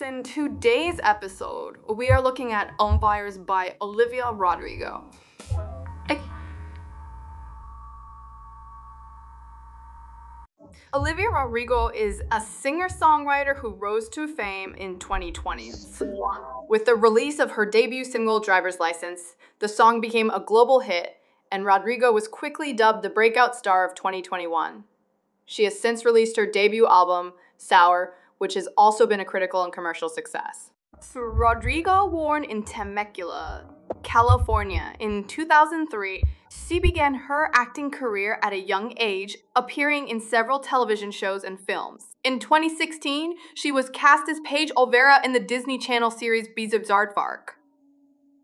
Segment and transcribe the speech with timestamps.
[0.00, 5.04] In today's episode, we are looking at Vampire by Olivia Rodrigo.
[10.92, 15.72] Olivia Rodrigo is a singer songwriter who rose to fame in 2020.
[16.68, 21.16] With the release of her debut single, Driver's License, the song became a global hit,
[21.52, 24.84] and Rodrigo was quickly dubbed the breakout star of 2021.
[25.46, 29.72] She has since released her debut album, Sour, which has also been a critical and
[29.72, 30.70] commercial success.
[31.14, 33.66] Rodrigo, born in Temecula,
[34.02, 40.60] California in 2003, she began her acting career at a young age, appearing in several
[40.60, 42.16] television shows and films.
[42.22, 47.56] In 2016, she was cast as Paige Olvera in the Disney Channel series Bizaardvark.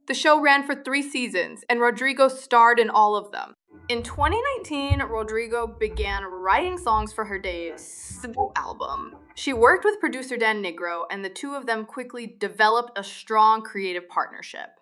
[0.07, 3.55] The show ran for three seasons, and Rodrigo starred in all of them.
[3.91, 9.17] In 2019, Rodrigo began writing songs for her debut album.
[9.35, 13.63] She worked with producer Dan Nigro, and the two of them quickly developed a strong
[13.63, 14.79] creative partnership.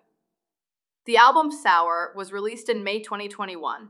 [1.07, 3.89] The album Sour was released in May 2021.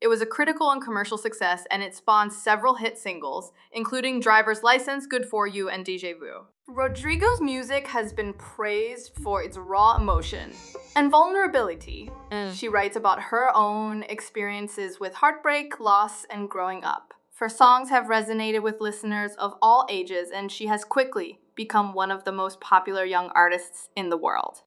[0.00, 4.62] It was a critical and commercial success, and it spawned several hit singles, including Driver's
[4.62, 6.46] License, Good For You, and Deja Vu.
[6.68, 10.52] Rodrigo's music has been praised for its raw emotion
[10.94, 12.10] and vulnerability.
[12.30, 12.52] Mm.
[12.54, 17.14] She writes about her own experiences with heartbreak, loss, and growing up.
[17.38, 22.12] Her songs have resonated with listeners of all ages, and she has quickly become one
[22.12, 24.62] of the most popular young artists in the world.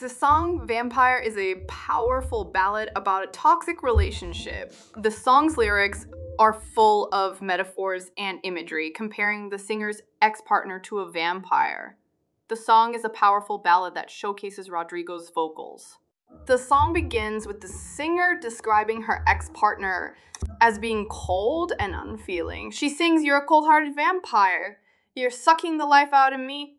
[0.00, 4.74] The song Vampire is a powerful ballad about a toxic relationship.
[4.96, 6.06] The song's lyrics
[6.38, 11.98] are full of metaphors and imagery, comparing the singer's ex partner to a vampire.
[12.48, 15.98] The song is a powerful ballad that showcases Rodrigo's vocals.
[16.46, 20.16] The song begins with the singer describing her ex partner
[20.60, 22.72] as being cold and unfeeling.
[22.72, 24.78] She sings, You're a cold hearted vampire.
[25.14, 26.78] You're sucking the life out of me.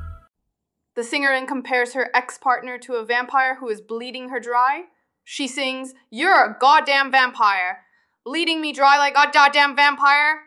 [1.01, 4.83] The singer then compares her ex partner to a vampire who is bleeding her dry.
[5.23, 7.79] She sings, You're a goddamn vampire,
[8.23, 10.41] bleeding me dry like a goddamn vampire.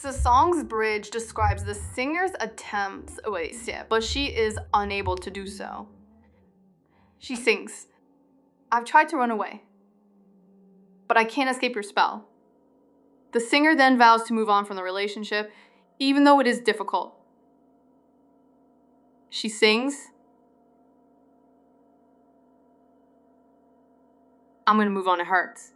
[0.00, 5.32] The song's bridge describes the singer's attempts, oh wait, yeah, but she is unable to
[5.32, 5.88] do so.
[7.18, 7.88] She sings,
[8.70, 9.64] I've tried to run away,
[11.08, 12.28] but I can't escape your spell.
[13.32, 15.50] The singer then vows to move on from the relationship,
[15.98, 17.17] even though it is difficult.
[19.30, 20.08] She sings.
[24.66, 25.72] I'm gonna move on, it hurts.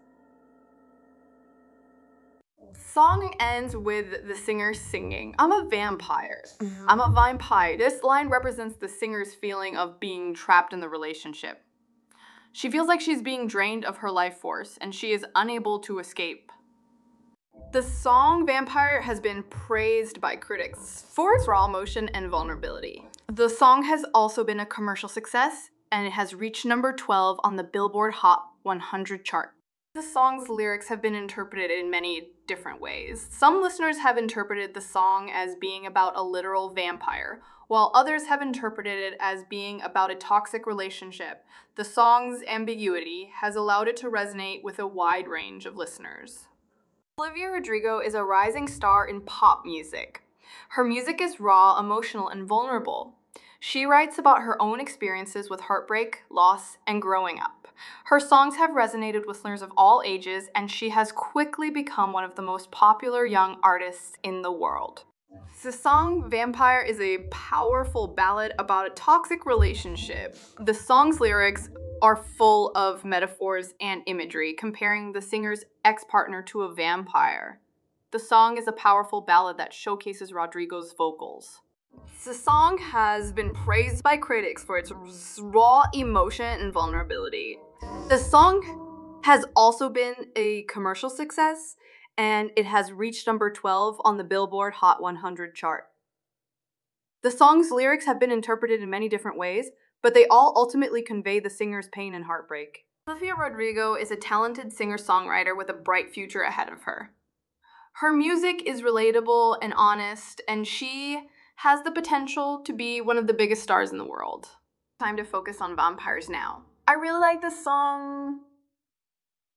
[2.93, 6.43] Song ends with the singer singing, I'm a vampire.
[6.59, 6.85] Mm-hmm.
[6.89, 7.79] I'm a vampire.
[7.79, 11.63] This line represents the singer's feeling of being trapped in the relationship.
[12.53, 16.01] She feels like she's being drained of her life force and she is unable to
[16.01, 16.53] escape.
[17.73, 23.07] The song Vampire has been praised by critics for its raw emotion and vulnerability.
[23.35, 27.57] The song has also been a commercial success and it has reached number 12 on
[27.57, 29.55] the Billboard Hot 100 chart.
[29.95, 33.27] The song's lyrics have been interpreted in many different ways.
[33.31, 38.43] Some listeners have interpreted the song as being about a literal vampire, while others have
[38.43, 41.43] interpreted it as being about a toxic relationship.
[41.77, 46.49] The song's ambiguity has allowed it to resonate with a wide range of listeners.
[47.19, 50.21] Olivia Rodrigo is a rising star in pop music.
[50.69, 53.15] Her music is raw, emotional, and vulnerable.
[53.65, 57.69] She writes about her own experiences with heartbreak, loss, and growing up.
[58.07, 62.25] Her songs have resonated with listeners of all ages, and she has quickly become one
[62.25, 65.05] of the most popular young artists in the world.
[65.63, 70.37] The song Vampire is a powerful ballad about a toxic relationship.
[70.59, 71.69] The song's lyrics
[72.03, 77.61] are full of metaphors and imagery, comparing the singer's ex partner to a vampire.
[78.11, 81.61] The song is a powerful ballad that showcases Rodrigo's vocals.
[82.25, 84.93] The song has been praised by critics for its
[85.43, 87.59] raw emotion and vulnerability.
[88.09, 91.75] The song has also been a commercial success
[92.17, 95.87] and it has reached number 12 on the Billboard Hot 100 chart.
[97.25, 99.71] The song's lyrics have been interpreted in many different ways,
[100.01, 102.85] but they all ultimately convey the singer's pain and heartbreak.
[103.09, 107.11] Olivia Rodrigo is a talented singer songwriter with a bright future ahead of her.
[107.95, 111.27] Her music is relatable and honest, and she
[111.63, 114.49] has the potential to be one of the biggest stars in the world.
[114.99, 116.63] Time to focus on vampires now.
[116.89, 118.41] I really like this song.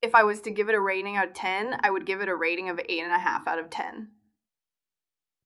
[0.04, 2.30] If I was to give it a rating out of 10, I would give it
[2.30, 4.10] a rating of 8.5 out of 10.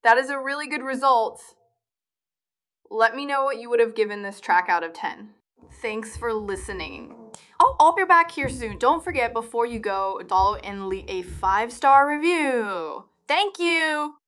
[0.04, 1.42] That is a really good result.
[2.92, 5.30] Let me know what you would have given this track out of 10.
[5.82, 7.16] Thanks for listening.
[7.62, 8.78] Oh, I'll be back here soon.
[8.78, 13.06] Don't forget before you go, follow and leave a five star review.
[13.30, 14.19] Thank you.